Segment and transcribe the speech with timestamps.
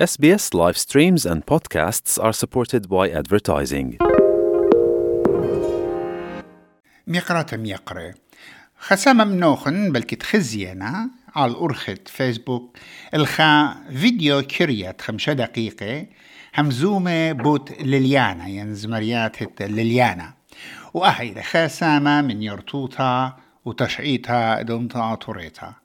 [0.00, 3.98] SBS live streams and podcasts are supported by advertising.
[7.06, 8.14] ميقرة ميقرة
[8.78, 12.76] خسامة منوخن بلكي تخزينا على الأرخة فيسبوك.
[13.14, 16.06] الخا فيديو كريات خمسة دقيقة.
[16.54, 20.34] همزومة بوت لليانا يعني زمريات لليانا
[20.94, 25.79] وأهي خسامة من يرطوطها وتشعيطها دمتا طوريتها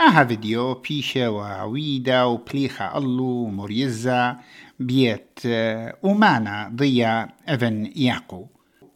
[0.00, 4.36] آها فيديو بيشة وعويدة وبليخة ألو ومريزة
[4.80, 5.40] بيت
[6.02, 8.46] ومانا ضيا إفن ياقو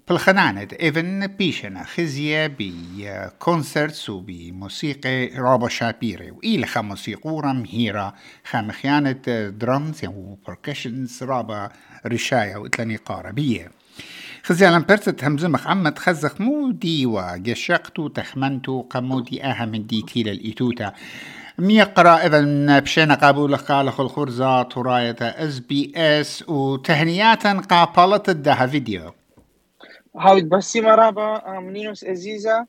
[0.08, 8.14] بالخنانة إفن بيشنا خزية بكونسرتس وبموسيقى رابا شابيري وإلى موسيقورة مهيرة
[8.44, 9.10] خامخيانة
[9.48, 11.68] درامز وبركشنز رابا
[12.06, 13.70] رشاية وإتلاني قارة بيه
[14.46, 20.92] خزيالا برتت همزمخ عم تخزخ مو ديوا جشقتو تخمنتو قمودي أها من دي تيل الإتوتا.
[21.58, 29.14] ميقرا اذن بشينا قابول قال الخرزة طراية اس بي اس وتهنيات قابلت الدها فيديو.
[30.16, 32.66] هاو بسي مرابا منينوس ازيزا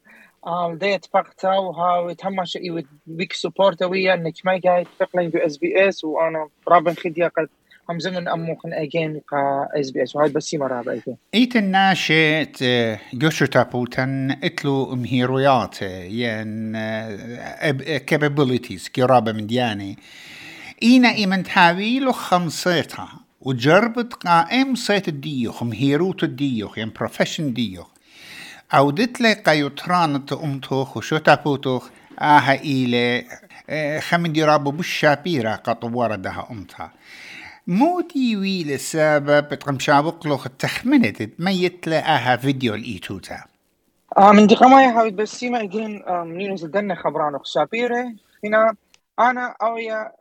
[0.74, 5.90] ديت فقتا وهاو تهمش شيء بيك سبورت ويا إنك ما جاي تفقلين بي اس بي
[5.90, 7.48] اس وأنا رابن خديا قد
[7.90, 10.16] هم زمن امو خن أجين قا إس بي إس.
[10.16, 12.48] وهاي بس مرة بايته ايت الناشئ
[13.14, 16.76] جوشو تابوتن إتلو مهيرويات ين
[18.12, 19.98] capabilities قرابة من دياني.
[20.84, 23.10] إينا إيمن تهاوي لو خمسيتها
[23.42, 27.88] وجربت قائم صيت الديوخ مهيروت الديوخ ين بروفيشن ديوخ.
[28.74, 31.90] أو دتلي قايوترانت امتوخ وشو تابوتوخ.
[32.22, 33.26] آها إيلي
[34.00, 36.92] خمن دي رابو بالشابيرة قطوارة دها أمتها
[37.68, 43.44] مودي ويل السبب بتقم شابق لوخ التخمنت ميت لها فيديو الإيتوتا
[44.20, 48.76] من دي قماية هاوي بسيمة اجين منين زدنا خبران شابيرة هنا
[49.20, 50.12] آنا اويا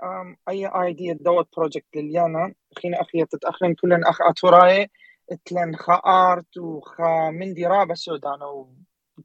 [0.48, 4.90] اي ايديا دوت بروجكت لليانا خينا أخي تتاخرين كلن اخ اتوراي
[5.32, 8.64] اتلن خا آرت وخا من دي رابا سودان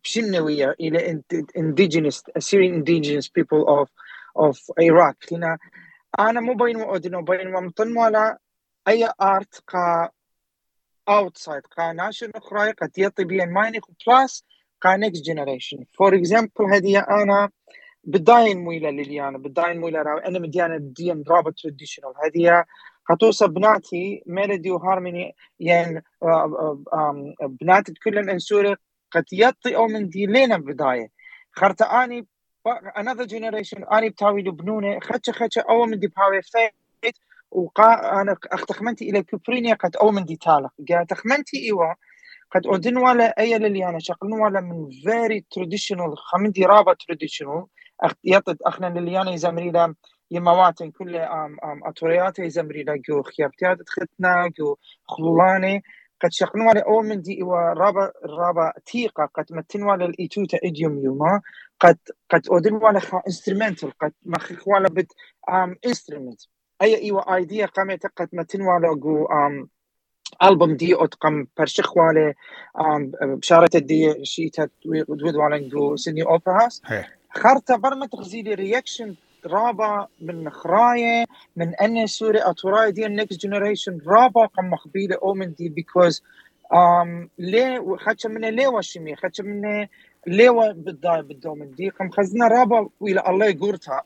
[0.03, 1.21] بشنوية إلى
[1.57, 3.87] indigenous Assyrian indigenous people of
[4.35, 5.57] of Iraq هنا
[6.19, 8.37] أنا مو بين ودنو بين ممطن ولا
[8.87, 10.09] أي آرت قا
[11.09, 14.45] اوتسايد قا ناشن أخرى قد يطي بين ماينك بلس
[14.81, 17.49] قا نكست جنريشن فور اكزامبل هذه أنا
[18.03, 22.65] بداين مويلة لليانا بداين مويلة راوي أنا مديانا ديان رابط تراديشنال هذه
[23.09, 26.03] قطوسة بناتي ميلودي وهارموني يعني
[27.41, 28.75] بناتي كلن أنسوري
[29.11, 31.09] قد يطي أو من دي لينا بداية.
[31.51, 32.27] خرت آني
[32.95, 37.15] another generation اني بتاوي لبنونة خدشة خدشة أو من دي باوي فيت
[37.51, 40.71] وقا أنا أختخمنتي إلى كوبرينيا قد أو من دي تالق.
[40.89, 41.93] قا تخمنتي ايوا
[42.51, 47.65] قد أودن ولا أي اللي أنا شغلن ولا من فيري تراديشنال خمندي رابا تراديشنال
[48.23, 49.95] يطد أخنا اللي أنا يزمري لهم
[50.31, 54.75] يمواتن كل آم آم اتوريات يزمري لا جو خيابتيات ختنا جو
[55.07, 55.83] خلاني
[56.21, 60.99] قد شقنوا على أول من دي إيوا رابا رابا تيقا قد متن على الإيتوتا إديوم
[61.03, 61.41] يوما.
[61.79, 61.97] قد
[62.29, 65.11] قد أودن على خا إنسترومنتال قد مخ على بت
[65.49, 66.41] أم إنسترومنت
[66.81, 69.69] أي إيوا أيديا قامت قد متن على جو أم
[70.43, 72.33] ألبوم دي أتقم برشخ على
[72.79, 76.81] أم بشارة دي شيتا ودود على جو سيدني أوبرا هاوس.
[77.31, 79.15] خارطة برمة تغزيلي رياكشن
[79.45, 81.25] رابا من خراية
[81.55, 86.23] من أن سوري أتوراي دي النكست جنريشن رابا قم مخبيلة أو من دي بيكوز
[86.73, 89.87] um, ليه خدش منه ليه وشمي خدش منه
[90.27, 94.03] ليه بالداي بدو من دي قم خزنا رابا وإلى الله يقورتها.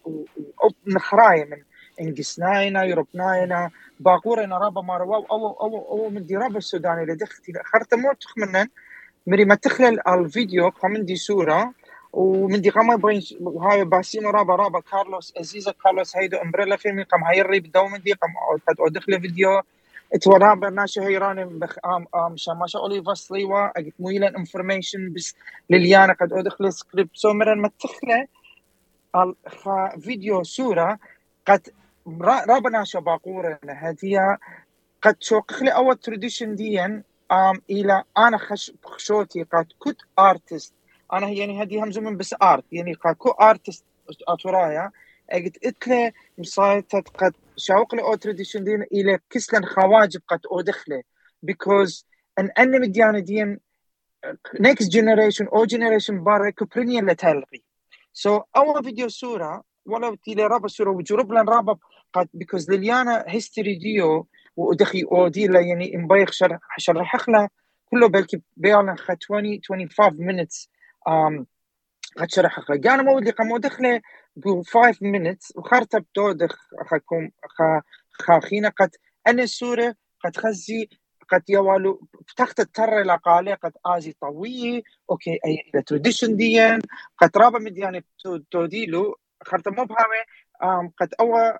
[0.88, 1.58] من خراية من
[2.02, 5.26] انقسناينا يربناينا باقورنا رابا ما رواو.
[5.32, 8.68] أو أو أو من دي رابا السوداني لدختي خرطة مو تخمنن
[9.28, 11.74] مري ما تخلل الفيديو قم دي صورة
[12.14, 13.22] ومن دي قام بين
[13.62, 18.14] هاي باسيمو رابا رابا كارلوس ازيزا كارلوس هيدو أمبريلا فيلمي قام هايري بدو من دي
[18.14, 18.32] قام
[18.68, 19.62] قد ادخل فيديو
[20.14, 25.36] اتورابا ناشا هيراني بخ ام ام شماشا اوليفا سليوا اجت مويلا انفورميشن بس
[25.70, 28.28] لليانا قد ادخل سكريبت سومرا ما تخلى
[30.00, 31.00] فيديو صورة
[31.48, 31.68] قد
[32.22, 34.38] رابا ناشا باقورة هدية
[35.02, 35.64] قد شوق.
[35.64, 40.74] لي أول تراديشن ديا ام إلى أنا خش خشوتي قد كنت ارتست
[41.14, 43.86] أنا يعني هذه همزه من بس ارت يعني كو ارتست
[44.28, 44.92] أتورايا.
[45.30, 47.34] اجت اتله مصايتت قد
[47.94, 51.04] لي أو تراديشن دين إلى كسلن خواجب قد أو دخلة.
[51.44, 52.08] بيكوز
[52.40, 53.60] أن ان مديانة دين
[54.56, 57.62] next generation أو generation بارا كوبرينيا لتلقي
[58.14, 61.78] سو so, أول فيديو صوره ولا تيلي رابا صوره وجرب لن رابا
[62.14, 67.50] قد بيكوز لليانا هيستوري ديو ودخي أو دي يعني مبيخ شرح شرح لها
[67.86, 70.68] كله بلكي بيعلن 20 25 minutes
[71.10, 71.46] um,
[72.18, 74.02] قد شرح قانا مودي قام دخله
[74.36, 75.52] بو 5 minutes.
[75.56, 76.56] وخرطة بدو دخ
[76.86, 77.62] خكم خ
[78.12, 78.96] خاخينا قد
[79.28, 80.90] أنا سورة قد خزي
[81.30, 82.08] قد يوالو
[82.38, 86.82] تخت التر لقالي قد آزي طوية أوكي أي إلى تراديشن ديان.
[87.18, 88.04] قد رابا مديانة
[88.52, 89.20] توديلو.
[89.44, 90.24] خرطة مو بهاوي.
[90.98, 91.58] قد أوا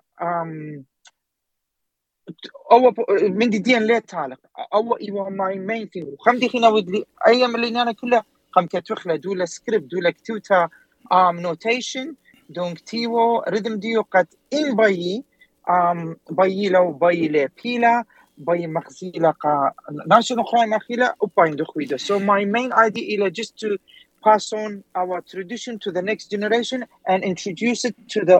[2.72, 2.94] أو
[3.28, 4.40] من دي ديان ليه تعلق
[4.74, 8.24] أو إيوا ماي مين ثينغ وخم خينا ودلي أيام اللي أنا كلها
[8.56, 10.68] قم كتوخلا دولا سكريبت دولا كتوتا
[11.12, 12.14] آم نوتيشن.
[12.48, 15.24] دونك تيو ريدم ديو قد إن باي
[15.70, 18.04] آم باي لو باي لي بيلا
[18.38, 19.72] باي مخزيلا قا
[20.06, 23.78] ناشن أخرى مخيلا وباين دخويدا so my main idea is just to
[24.24, 28.38] pass on our tradition to the next generation and introduce it to the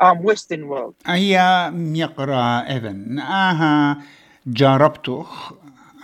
[0.00, 0.94] um, Western world.
[1.06, 3.18] هي ميقرا إيفن.
[3.18, 4.02] أها
[4.46, 5.26] جربته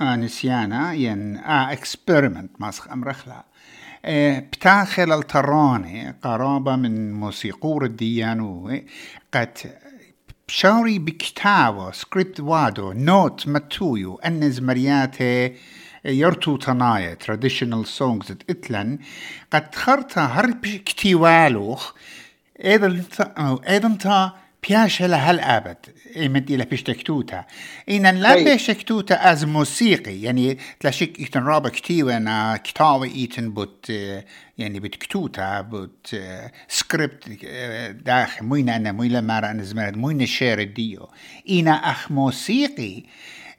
[0.00, 3.44] نسيانا ين آه اكسبيرمنت ماسخ امرخلا
[4.06, 8.81] بتاخل التراني قرابة من موسيقور الديانو
[9.34, 9.58] قد
[10.49, 15.56] شاوري بكتابو سكريبت وادو نوت متويو أنز مرياتي
[16.04, 18.99] يرتو تنايا traditional songs إتلن
[19.52, 21.93] قد خرطة هر كتيوالوخ
[22.64, 23.02] أيضا
[23.69, 24.32] أيضا تا
[24.69, 25.76] بياش هل ابد
[26.17, 27.44] ايمت إلى بيشتكتوتا
[27.88, 33.91] ان لا بيشتكتوتا از موسيقي يعني تلاشيك ايتن رابا كتيوة أنا كتاوي ايتن بوت
[34.59, 36.17] يعني بتكتوتا بوت
[36.69, 37.29] سكريبت
[38.05, 41.09] داخل موينا أنا مويلا مارا أنا زمرد موينا شير ديو
[41.49, 43.03] اينا اخ موسيقي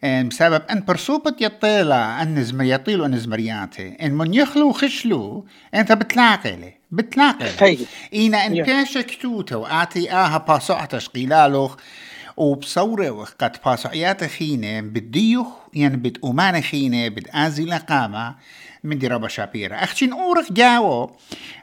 [0.03, 6.55] بسبب ان برسوبت يطيلا ان زمر يطيلو ان زمرياتي ان من يخلو خشلو انت بتلاقي
[6.55, 7.77] لي بتلاقي
[8.13, 10.73] إينا إن بيش كتوتا وآتي آها باسو
[11.07, 11.75] قيلالوخ.
[12.37, 18.35] وبصورة وقت باسو عيات خينة بديوخ يعني بد أمان خينة بد آزي لقامة.
[18.83, 21.11] من دي ربا شابيرا أختين أورك جاو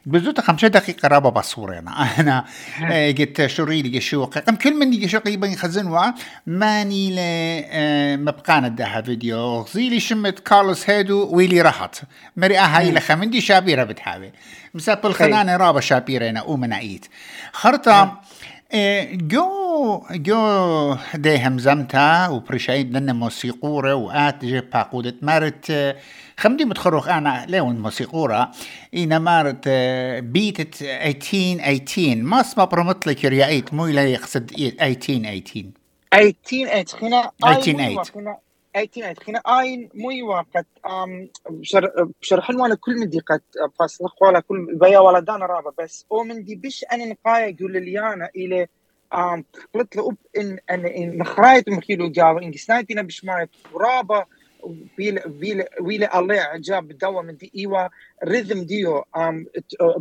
[0.06, 2.44] بزوت خمسة دقيقة ربا بصورنا أنا.
[3.19, 6.11] قلت شوري لي شوق قم كل من يجي شوق يبين خزنوا.
[6.46, 7.19] ماني ل
[8.25, 9.61] مبقانا دها فيديو.
[9.61, 12.02] غزيلي شمت كارلوس هيدو ويلي راحت.
[12.37, 14.31] مري أها إلى خمندي شابيرا بتحاول
[14.75, 17.06] مساب الخنانة رابا شابيرا أنا أومنا إيت
[17.52, 18.20] خرطة.
[19.12, 25.96] جو جو دي همزمتا وبرشايد لنا موسيقورة وآت جي باقودة مارت
[26.37, 28.50] خمدي متخرخ أنا لون موسيقورة.
[28.94, 29.69] إنا مارت
[30.19, 35.70] بيتت 1818 ما اسمه برمطلك ريايت مو لا يقصد 1818
[36.12, 41.28] 18 خنا 18 18 خنا اين مو وقت آم
[42.20, 43.43] شرح لنا كل من دي قد
[43.78, 47.72] فاصل ولا كل بيا ولا دانا رابا بس أو من دي بش أنا نقايا يقول
[47.72, 48.67] لي أنا إلى
[49.14, 49.44] آم
[49.75, 53.50] قلت له ان ان إن خرايت مخيلو جاوا إن سنايتنا بش مايت.
[53.75, 54.25] رابا
[54.99, 57.52] ويل ويل ويل الله عجاب دوا من دي.
[57.56, 57.88] إيوا
[58.25, 59.46] ريذم ديو آم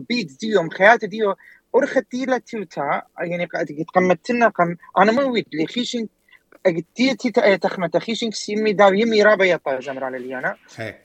[0.10, 1.36] بيت ديو مخيات ديو
[1.74, 3.02] ورختي لا تيوتا.
[3.20, 4.76] يعني قد قمتنا قم.
[4.98, 6.08] أنا ما ويت لي خيشن
[6.96, 10.56] تي تي تخمة تخيشن سيمي داو يمي رابا يطا زمرا لليانا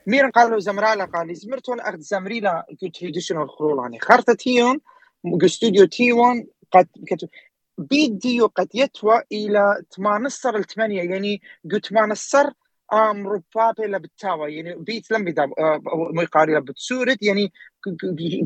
[0.07, 4.79] ميرن قالوا زمرا لا قال زمرتون اخذ زمريلا كو تريديشنال خرولاني خرطتيون
[5.43, 6.87] استوديو تيون قد
[7.77, 11.41] بيت ديو قد يتوى إلى 8 ل 8 يعني
[11.71, 12.15] قلت 8
[12.93, 15.45] ام ربابي لبتاوى يعني بيت لم بدا
[15.85, 17.53] مو قاري بتسورد يعني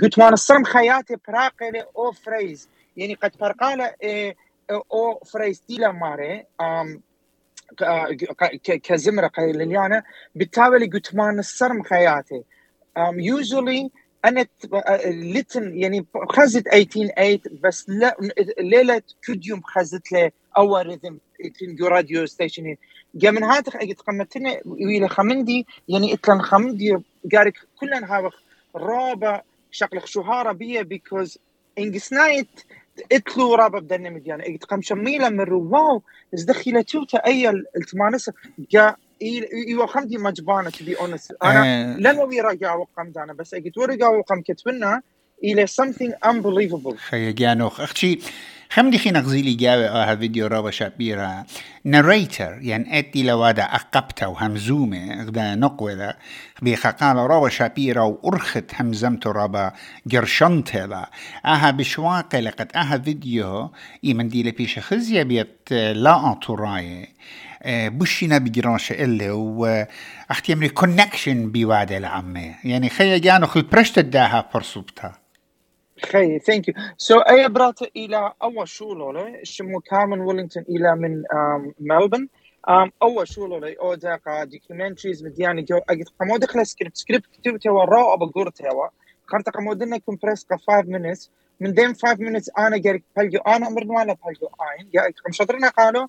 [0.02, 3.94] قلت ما نصرم خياتي براقي أو فريز يعني قد فرقالة
[4.72, 7.02] أو فريز تيلا ماري ام
[8.84, 10.04] كزمرة قيل ليانا
[10.36, 12.44] بالتالي قلت ما نصرم خياتي
[12.98, 13.90] ام يوجولي
[14.26, 14.46] أنا
[15.06, 18.18] لتن يعني خزت 188 بس لا
[18.60, 21.20] ليلة كل يوم خزت له أول ريذم
[21.82, 22.76] راديو ستيشن.
[23.16, 23.64] جا من هذا
[24.08, 26.98] قمتنا ويلا خمندي يعني اتلن خمندي
[27.36, 28.34] قارك كلن هاوخ
[28.76, 31.38] رابا شغل شهارة بيا بيكوز
[31.78, 32.48] انجسنايت
[33.12, 36.02] اتلو رابا بدنا مديانا ايت قم شميلا من واو
[36.34, 38.30] ازدخيلة توتا أي التمانس
[38.72, 44.10] جا إيوه خمدي مجبانة تو بي اونست أنا لما ويرجع وقم دانا بس ايت ورجع
[44.10, 45.02] وقم كتبنا
[45.44, 46.96] إلى something unbelievable.
[46.96, 48.20] خي جانوخ أختي
[48.72, 51.44] خمدي خينا غزيلي جاوي آه فيديو رابا شابيرا
[51.84, 56.14] ناريتر يعني اتي لوادا اقبتا وهمزومة غدا نقوة ذا
[56.62, 59.72] بيخا قال رابا شابيرا وارخت همزمتو رابا
[60.08, 61.06] جرشنت هذا
[61.46, 63.72] أها بشواقة لقد أها فيديو
[64.06, 67.08] ايمن دي لبيش خزيا بيت لا انتوراي
[67.66, 69.86] بوشينا بجراش إلا و
[70.32, 75.29] أختي أمري كونكشن بوادة العمة يعني خيا جانو خل برشت الداها فرصوبتها
[76.06, 81.24] خي ثانك يو سو أي برات إلى أول شولولة شمو كارمن ويلينغتون إلى من
[81.80, 82.28] ملبن
[82.70, 88.14] um, أول شولولة أو داقا دوكيومنتريز مدياني جو اجد قمو دخل سكريبت سكريبت كتبته ورا
[88.14, 88.92] أبو قرتها
[89.26, 91.30] خرطة قمو دنا كومبريس 5 minutes.
[91.60, 94.90] من دين 5 minutes أنا قريك بلجو أنا أمر وأنا بلجو آين.
[95.78, 96.08] قا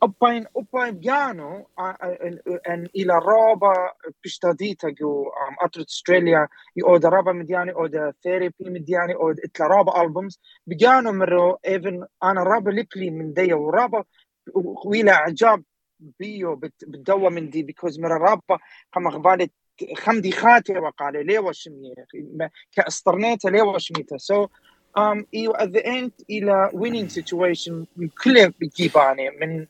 [0.00, 1.66] قم شطرنا قالوا أبين أبين بيانو
[2.68, 5.30] أن إلى رابا بيشتاديتا جو
[5.62, 10.40] أترت أستراليا يود رابا مدياني أود ثيرابي مدياني أود إتلا رابا ألبومز.
[10.66, 14.04] بيانو مرو إيفن أنا رابا ليبلي من دي ورابا
[14.84, 15.62] ويلا عجاب
[16.00, 18.58] بيو بتدوى من دي بيكوز مرا رابا
[18.92, 19.50] قام غبالي
[19.96, 21.94] خمدي خاتي وقالي ليه وشمية
[22.72, 24.48] كأسطرنيتا ليه وشميتا سو so,
[24.98, 25.26] um,
[25.62, 27.86] at the end إلى winning situation
[28.24, 29.66] كله بيجيباني من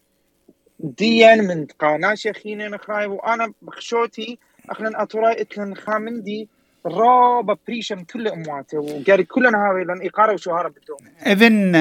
[0.80, 4.38] ديان من قاناش خينا نخاي وأنا بخشوتي
[4.70, 6.48] أخلن أتوراي إتلن خامندي
[6.86, 11.76] رابا بريشم كل أمواتي وقاري كلنا هاوي لأن إقارة وشهارة بدون إذن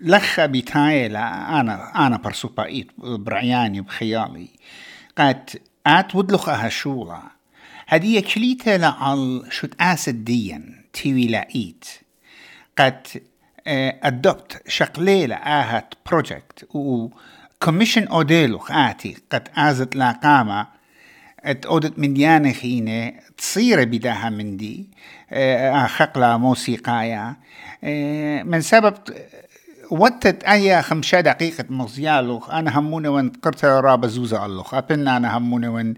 [0.00, 4.48] لخ بتايلا أنا أنا برسوبا ايت برعياني بخيالي.
[5.18, 5.50] قد
[5.86, 7.22] آت ودلخ هشولا.
[7.88, 11.84] هدي كليتا لعل شد آسد ديان تيوي لايت
[12.78, 13.06] قد
[13.66, 17.08] ادوبت شقليلة آهت بروجكت و
[17.62, 19.96] كوميشن اوديلو آتي قد ازت
[21.44, 24.90] ات اودت من ديانة خينة تصير بداها من دي
[25.86, 27.36] خقلة موسيقايا
[28.44, 28.94] من سبب
[29.90, 35.68] وتت اي خمسة دقيقة مزيالو أنا هموني وين قرت رابا زوزة اللوخ ابن أنا هموني
[35.68, 35.94] وين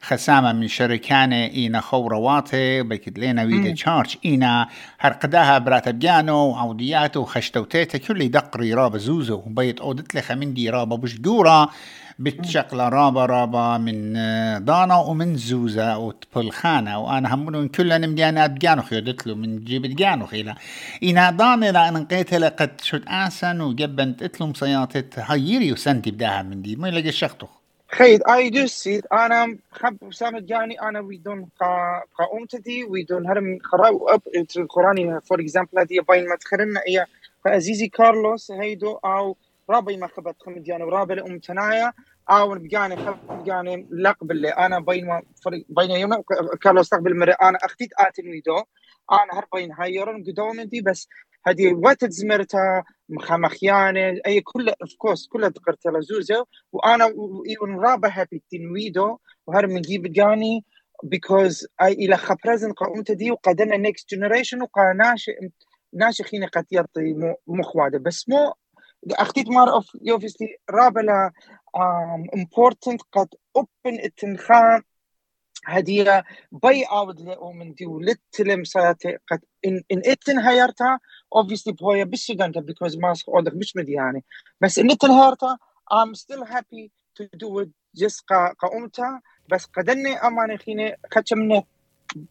[0.00, 4.68] خسامة من شركانة إينا خورواته بكد لينا ويدا تشارج إينا
[5.00, 10.96] هرقداها برات بيانو وعودياته وخشتوتيته كل دقري رابا زوزو وبيت أودت لخ من دي رابا
[10.96, 11.68] بش دورا
[12.18, 14.12] بتشقل رابا رابا من
[14.64, 20.54] دانا ومن زوزة وتبلخانة وأنا همون كلنا مديانا بيانو خيودت له من جيب بيانو خيلا
[21.02, 26.76] إنا دانا لأن نقيت لقد شد آسن وجبنت اتلم صياتت هايري وسنتي بداها من دي
[26.76, 27.57] ما يلاقي شخطه
[27.92, 33.26] خيد اي دو سيت أنا خب سامد جاني أنا وي دون قا قاومتدي وي دون
[33.28, 34.22] هرم خراو أب
[34.58, 37.06] القراني فور اكزامبل هذه باين ما تخرنا هي
[37.44, 39.38] فأزيزي كارلوس هيدو أو
[39.70, 41.92] رابي ما خبت خمد جاني ورابي الام تنايا
[42.30, 45.22] أو بجاني خب جاني لقب اللي أنا بين ما
[45.68, 46.22] بين يوم
[46.62, 48.56] كارلوس تقبل مرة أنا أختيت آتن ويدو.
[49.12, 51.08] أنا هر بين هايرون قدومتي بس
[51.46, 57.04] هذه وقت زمرتها مخيانة أي كل اوف كورس كلها ذكرت زوزة وأنا
[57.48, 60.64] ايون رابع هابي تنويدو وهر من جيب جاني
[61.06, 64.92] because أي إلى خبرزن قومت دي وقدنا next generation وقا
[65.92, 68.54] ناشئ خيني قد يعطي مخوادة بس مو
[69.10, 71.30] أختيت مار obviously رابع
[71.76, 73.28] um, important قد
[73.58, 74.82] open التنخان
[75.68, 76.24] هدية.
[76.52, 77.22] بي عاود
[77.54, 80.98] من دي ولتلم ساتي قد إن إن إتن هيرتا
[81.34, 84.24] obviously بهوية بالسودان because ما أودك مش مدياني
[84.60, 85.56] بس إن إتن هيرتا
[85.92, 87.68] I'm still happy to do it
[88.02, 89.20] just قا قومتا
[89.50, 91.64] بس قدني أماني خيني خدش منه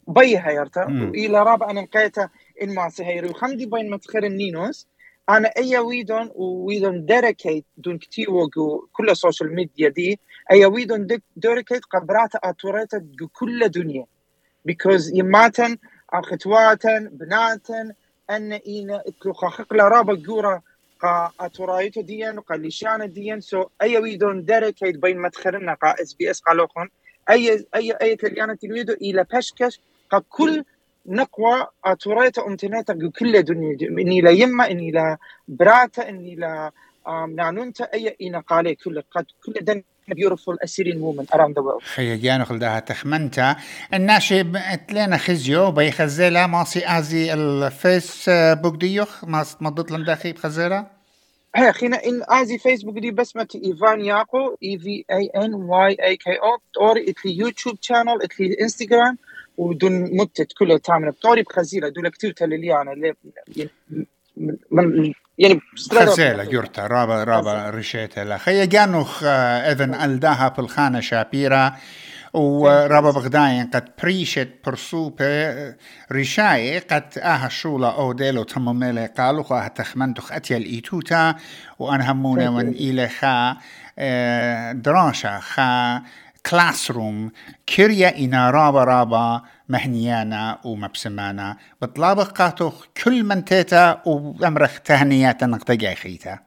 [0.08, 2.28] بي هيرتا وإلى رابع أنا نقيتا
[2.62, 4.88] إن ما سهيري وخمدي بين متخير النينوس.
[5.28, 8.26] أنا أي ويدون ويدون ديريكيت دون كتير
[8.92, 10.20] كل السوشيال ميديا دي
[10.50, 11.06] أي ويدون
[11.36, 12.90] ديريكيت قبرات اتوريت
[13.32, 14.06] كل دنيا.
[14.64, 15.78] بيكوز يماتن
[16.12, 17.92] أخواتن بناتن
[18.30, 20.62] أن اينا اتلقى خقلا رابا جورا
[21.00, 26.30] قا اتورايتو ديان وقا ليشانا ديان سو اي ويدون ديريكيت بين مدخلنا قا اس بي
[26.30, 26.88] اس قالوخن
[27.30, 29.80] اي اي أي تليانا تلويدو إلى بشكش
[30.10, 30.64] قا كل
[31.06, 36.72] نقوى اتوريتا امتناتا كل دنيا إني لا يما إني لا براتا إني لا
[37.28, 39.82] نانونتا أي اينا قالي كل قد كل دن
[40.14, 41.82] beautiful Assyrian woman around the world.
[41.82, 43.56] خي جانو خلدها تخمنتا.
[43.94, 44.44] الناشي
[44.88, 50.86] تلينا خزيو بي خزيلا ماسي أزي الفيس بوك ديوخ ما مضت لهم داخي بخزيلا؟
[51.56, 56.16] هي خينا إن أزي فيسبوك دي بسمة إيفان ياقو إي في أي إن واي أي
[56.16, 59.18] كي أو توري إتلي يوتيوب شانل إتلي انستغرام
[59.58, 63.14] ودون متت كلها تعمل بطوري بخزيلة دول كتير تلليانا اللي
[64.70, 65.60] من يعني
[65.92, 71.76] خزيلة جورتا رابا رابا رشيتا لا خي جانوخ إذن ألداها بالخانة شابيرا
[72.34, 75.74] ورابا بغداين قد بريشت برسوبة
[76.12, 81.34] رشاي قد آها شولا أو ديلو تموميلي قالو خا تخمنتخ اتيا الايتوتا
[81.78, 83.56] وان همونا وان إلى خا
[84.72, 86.02] دراشا خا
[86.46, 87.32] كلاس روم
[87.76, 91.56] كريا إنا رابا رابا مهنيانا ومبسمانا.
[91.82, 92.48] بطلابق
[93.04, 96.38] كل من تيتا وأمرخ تهنيات نقطة خيتا.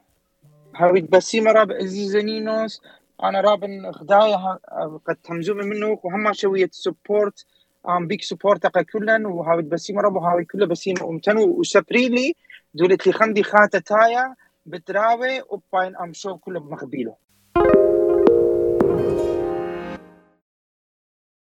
[0.76, 2.82] هاويد بسيمة راب عزيزانينوس.
[3.24, 3.64] أنا راب
[4.00, 4.58] غدايا
[5.06, 7.46] قد تمزوم منه وهم شوية سبورت
[7.88, 9.26] أم بيك سبورت كلن.
[9.26, 10.16] وهاويد بسيمة راب.
[10.16, 12.34] وهاوي كله بسيمة ومتنو وسبريلي
[12.74, 14.34] دولت لي خمدي خاتة تايا.
[14.66, 15.42] بتراوي.
[15.50, 17.16] وباين أم شو كله بمخبيله